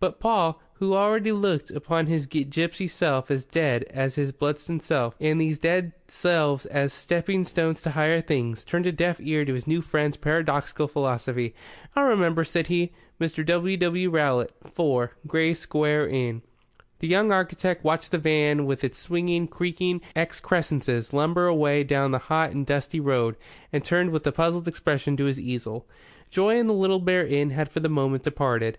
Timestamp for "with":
18.64-18.84, 24.12-24.26